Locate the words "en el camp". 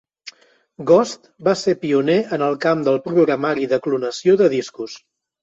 2.39-2.81